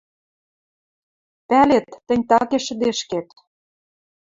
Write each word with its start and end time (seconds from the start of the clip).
—Пӓлет, 1.47 1.87
тӹнь 2.07 2.25
такеш 2.29 2.63
шӹдешкет... 2.67 3.27